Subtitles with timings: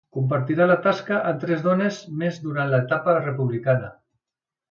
[0.17, 3.93] Compartirà la tasca amb tres dones més durant l’etapa republicana.